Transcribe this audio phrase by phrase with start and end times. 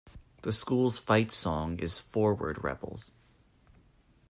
[0.41, 3.13] The school's fight song is Forward Rebels.